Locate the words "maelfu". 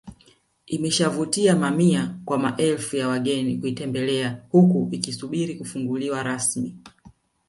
2.37-2.95